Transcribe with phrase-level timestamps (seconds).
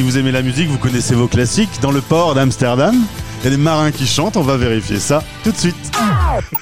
[0.00, 1.78] Si vous aimez la musique, vous connaissez vos classiques.
[1.82, 4.38] Dans le port d'Amsterdam, il y a des marins qui chantent.
[4.38, 5.76] On va vérifier ça tout de suite.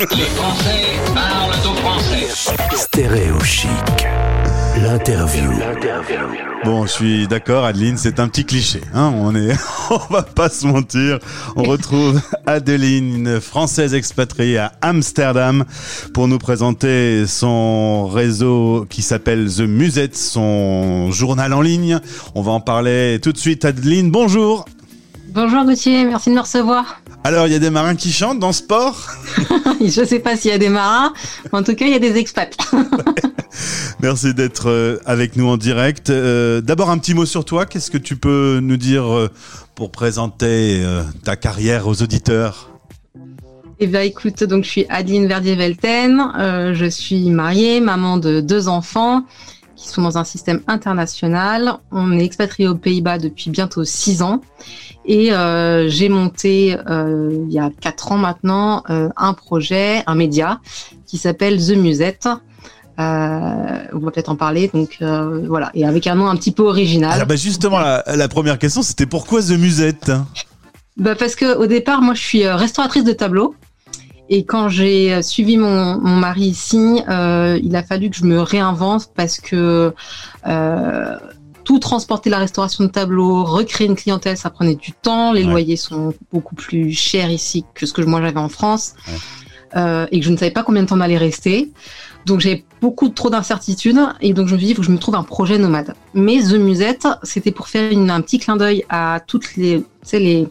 [0.00, 2.26] Les Français parlent au français.
[2.74, 3.70] Stéréo chic.
[4.82, 5.50] L'interview.
[6.64, 8.80] Bon, je suis d'accord, Adeline, c'est un petit cliché.
[8.94, 9.54] Hein on est,
[9.90, 11.18] on va pas se mentir.
[11.54, 15.64] On retrouve Adeline, une française expatriée à Amsterdam,
[16.14, 22.00] pour nous présenter son réseau qui s'appelle The Musette, son journal en ligne.
[22.34, 23.66] On va en parler tout de suite.
[23.66, 24.64] Adeline, bonjour.
[25.34, 27.00] Bonjour Gauthier, merci de me recevoir.
[27.24, 29.08] Alors, il y a des marins qui chantent dans ce port
[29.80, 31.12] Je sais pas s'il y a des marins,
[31.44, 32.56] mais en tout cas, il y a des expats.
[34.00, 36.10] Merci d'être euh, avec nous en direct.
[36.10, 37.66] Euh, D'abord, un petit mot sur toi.
[37.66, 39.30] Qu'est-ce que tu peux nous dire euh,
[39.74, 40.82] pour présenter
[41.24, 42.70] ta carrière aux auditeurs?
[43.82, 48.68] Eh bien, écoute, donc je suis Adeline Verdier-Velten, euh, je suis mariée, maman de deux
[48.68, 49.24] enfants
[49.80, 51.78] qui sont dans un système international.
[51.90, 54.42] On est expatrié aux Pays-Bas depuis bientôt six ans
[55.06, 60.14] et euh, j'ai monté euh, il y a quatre ans maintenant euh, un projet, un
[60.14, 60.60] média
[61.06, 62.28] qui s'appelle The Musette.
[62.98, 66.52] Euh, on va peut-être en parler, donc euh, voilà, et avec un nom un petit
[66.52, 67.12] peu original.
[67.12, 70.12] Alors, bah, justement, la, la première question, c'était pourquoi The Musette?
[70.98, 73.54] Bah parce que au départ, moi, je suis restauratrice de tableaux.
[74.32, 78.40] Et quand j'ai suivi mon, mon mari ici, euh, il a fallu que je me
[78.40, 79.92] réinvente parce que
[80.46, 81.16] euh,
[81.64, 85.32] tout transporter la restauration de tableaux, recréer une clientèle, ça prenait du temps.
[85.32, 85.50] Les Ouais.
[85.50, 88.94] loyers sont beaucoup plus chers ici que ce que moi j'avais en France.
[89.08, 89.14] Ouais.
[89.76, 91.70] Euh, et que je ne savais pas combien de temps on allait rester.
[92.26, 94.92] Donc j'ai beaucoup trop d'incertitudes et donc je me suis dit il faut que je
[94.92, 95.94] me trouve un projet nomade.
[96.14, 99.84] Mais The Musette, c'était pour faire une- un petit clin d'œil à toutes les, tu
[100.02, 100.48] sais, les,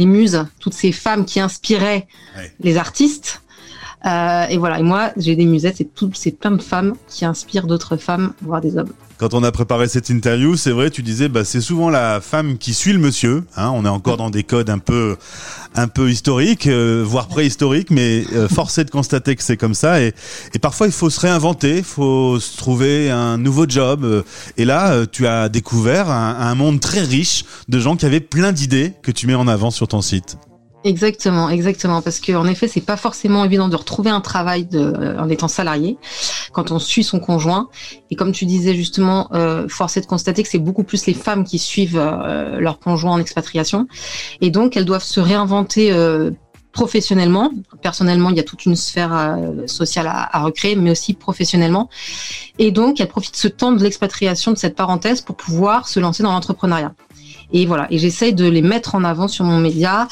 [0.00, 2.06] les muses, toutes ces femmes qui inspiraient
[2.36, 2.52] Ouais.
[2.60, 3.42] les artistes.
[4.06, 5.82] Euh, et voilà, et moi j'ai des musettes,
[6.14, 8.92] c'est plein de femmes qui inspirent d'autres femmes, voire des hommes.
[9.20, 12.56] Quand on a préparé cette interview, c'est vrai, tu disais, bah, c'est souvent la femme
[12.56, 13.44] qui suit le monsieur.
[13.54, 15.18] Hein, on est encore dans des codes un peu,
[15.74, 19.74] un peu historiques, euh, voire préhistoriques, mais euh, force est de constater que c'est comme
[19.74, 20.00] ça.
[20.00, 20.14] Et,
[20.54, 24.24] et parfois, il faut se réinventer, il faut se trouver un nouveau job.
[24.56, 28.52] Et là, euh, tu as découvert un monde très riche de gens qui avaient plein
[28.52, 30.38] d'idées que tu mets en avant sur ton site.
[30.82, 34.78] Exactement, exactement, parce que en effet, c'est pas forcément évident de retrouver un travail de,
[34.78, 35.98] euh, en étant salarié
[36.52, 37.68] quand on suit son conjoint.
[38.10, 41.12] Et comme tu disais justement, euh, force est de constater que c'est beaucoup plus les
[41.12, 43.88] femmes qui suivent euh, leur conjoint en expatriation,
[44.40, 45.92] et donc elles doivent se réinventer.
[45.92, 46.30] euh,
[46.72, 47.50] professionnellement,
[47.82, 51.90] personnellement, il y a toute une sphère euh, sociale à, à recréer, mais aussi professionnellement.
[52.60, 55.98] Et donc, elles profitent de ce temps de l'expatriation, de cette parenthèse, pour pouvoir se
[55.98, 56.92] lancer dans l'entrepreneuriat.
[57.52, 60.06] Et voilà, et j'essaye de les mettre en avant sur mon média,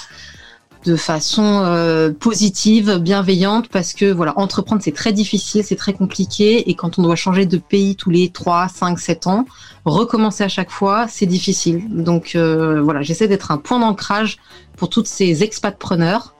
[0.85, 6.71] de façon euh, positive, bienveillante, parce que voilà, entreprendre c'est très difficile, c'est très compliqué,
[6.71, 9.45] et quand on doit changer de pays tous les 3, 5, 7 ans,
[9.85, 11.85] recommencer à chaque fois, c'est difficile.
[11.89, 14.39] Donc euh, voilà, j'essaie d'être un point d'ancrage
[14.77, 16.35] pour toutes ces expatpreneurs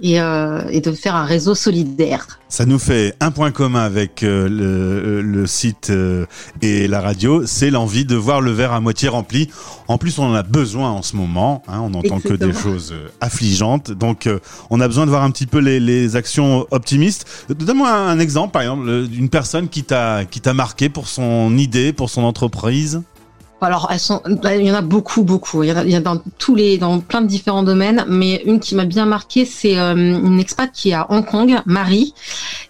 [0.00, 2.38] et, euh, et de faire un réseau solidaire.
[2.48, 6.26] Ça nous fait un point commun avec euh, le, le site euh,
[6.60, 9.48] et la radio, c'est l'envie de voir le verre à moitié rempli.
[9.88, 11.62] En plus, on en a besoin en ce moment.
[11.66, 13.90] Hein, on n'entend que des choses euh, affligeantes.
[13.90, 14.38] Donc, euh,
[14.68, 17.46] on a besoin de voir un petit peu les, les actions optimistes.
[17.48, 21.92] Donne-moi un, un exemple, par exemple, euh, d'une personne qui t'a marqué pour son idée,
[21.94, 23.02] pour son entreprise.
[23.62, 25.62] Alors, elles sont, il y en a beaucoup, beaucoup.
[25.62, 27.62] Il y en a, il y en a dans tous les, dans plein de différents
[27.62, 28.04] domaines.
[28.08, 31.60] Mais une qui m'a bien marqué, c'est euh, une expat qui est à Hong Kong,
[31.64, 32.12] Marie,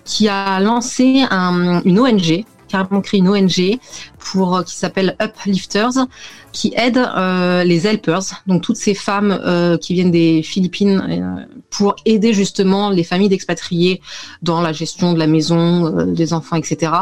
[0.05, 3.79] qui a lancé un, une ONG, carrément créé une ONG
[4.19, 6.07] pour euh, qui s'appelle Uplifters,
[6.53, 12.35] qui aide euh, les helpers, donc toutes ces femmes qui viennent des Philippines, pour aider
[12.35, 14.03] justement les familles d'expatriés
[14.43, 16.93] dans la gestion de la maison, des enfants, etc.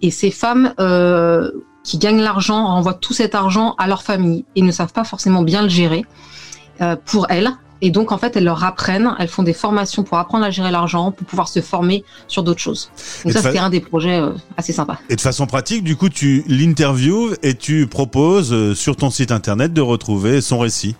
[0.00, 0.72] Et ces femmes
[1.86, 5.42] qui gagnent l'argent renvoient tout cet argent à leur famille et ne savent pas forcément
[5.42, 6.04] bien le gérer
[6.82, 7.50] euh, pour elles.
[7.82, 10.70] Et donc, en fait, elles leur apprennent, elles font des formations pour apprendre à gérer
[10.70, 12.90] l'argent, pour pouvoir se former sur d'autres choses.
[13.20, 14.98] Et Donc ça, c'était un des projets euh, assez sympas.
[15.10, 19.30] Et de façon pratique, du coup, tu l'interviews et tu proposes euh, sur ton site
[19.30, 20.96] internet de retrouver son récit.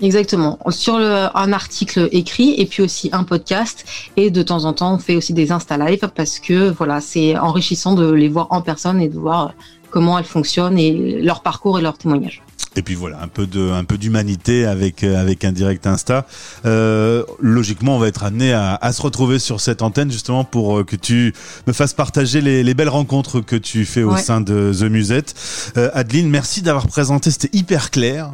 [0.00, 0.58] Exactement.
[0.70, 3.84] Sur le, un article écrit et puis aussi un podcast.
[4.16, 7.36] Et de temps en temps, on fait aussi des Insta Live parce que voilà, c'est
[7.38, 9.52] enrichissant de les voir en personne et de voir
[9.94, 12.42] comment elles fonctionnent et leur parcours et leur témoignage.
[12.76, 16.26] Et puis voilà, un peu de, un peu d'humanité avec euh, avec un direct Insta.
[16.66, 20.78] Euh, logiquement, on va être amené à, à se retrouver sur cette antenne justement pour
[20.80, 21.32] euh, que tu
[21.68, 24.20] me fasses partager les, les belles rencontres que tu fais au Ouais.
[24.20, 25.34] sein de The Musette.
[25.76, 27.30] Euh, Adeline, merci d'avoir présenté.
[27.30, 28.32] C'était hyper clair,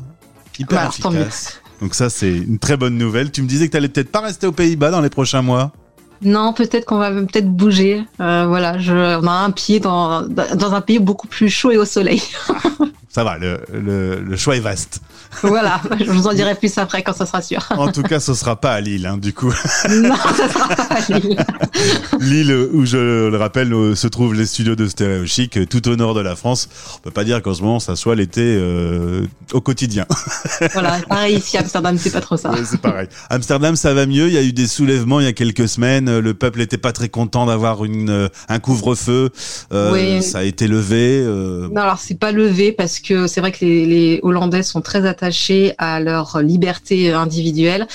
[0.58, 1.20] hyper Bah alors, tant mieux.
[1.20, 1.60] efficace.
[1.82, 3.30] Donc ça, c'est une très bonne nouvelle.
[3.30, 5.72] Tu me disais que tu allais peut-être pas rester aux Pays-Bas dans les prochains mois.
[6.22, 8.04] Non, peut-être qu'on va peut-être bouger.
[8.20, 11.78] Euh, voilà, je, on a un pied dans, dans un pays beaucoup plus chaud et
[11.78, 12.22] au soleil.
[13.12, 15.00] Ça va, le, le, le choix est vaste.
[15.42, 17.60] Voilà, je vous en dirai plus après quand ça sera sûr.
[17.70, 19.52] En tout cas, ce sera pas à Lille, hein, du coup.
[19.90, 21.36] non, ça sera pas à Lille.
[22.20, 26.14] Lille, où je le rappelle, se trouvent les studios de Stéréo Chic, tout au nord
[26.14, 26.68] de la France.
[26.96, 29.22] On peut pas dire qu'en ce moment, ça soit l'été euh,
[29.52, 30.06] au quotidien.
[30.72, 32.50] Voilà, pareil ici Amsterdam, c'est pas trop ça.
[32.52, 33.08] Ouais, c'est pareil.
[33.28, 34.28] Amsterdam, ça va mieux.
[34.28, 36.18] Il y a eu des soulèvements il y a quelques semaines.
[36.20, 39.30] Le peuple n'était pas très content d'avoir une un couvre-feu.
[39.72, 40.22] Euh, Oui.
[40.22, 41.22] Ça a été levé.
[41.24, 44.80] euh, Non, alors c'est pas levé parce que c'est vrai que les, les Hollandais sont
[44.80, 47.86] très attachés à leur liberté individuelle,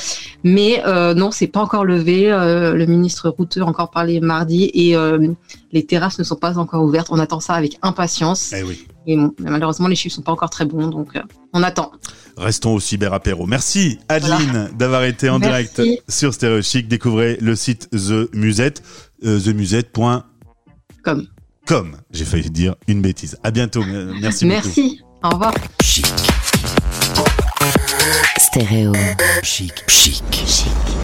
[0.43, 2.31] mais euh, non, c'est pas encore levé.
[2.31, 5.27] Euh, le ministre Routeux a encore parlé mardi et euh,
[5.71, 7.07] les terrasses ne sont pas encore ouvertes.
[7.11, 8.53] On attend ça avec impatience.
[8.53, 8.85] eh oui.
[9.07, 11.21] Et bon, malheureusement, les chiffres sont pas encore très bons, donc euh,
[11.53, 11.91] on attend.
[12.37, 13.45] Restons au cyber apéro.
[13.45, 15.81] Merci Adeline d'avoir été en Merci.
[15.81, 16.87] direct sur Stéréo Chic.
[16.87, 18.81] Découvrez le site The Musette,
[19.21, 21.27] themusette.com.
[21.65, 21.97] Comme.
[22.11, 23.37] J'ai failli dire une bêtise.
[23.43, 23.81] À bientôt.
[23.83, 24.61] Euh, Merci, beaucoup.
[24.65, 25.01] Merci.
[25.23, 25.53] Au revoir.
[25.83, 26.05] Chic.
[28.37, 28.93] Stéréo.
[29.43, 29.73] Chic.
[29.87, 30.23] Chic.
[30.31, 30.85] Chic.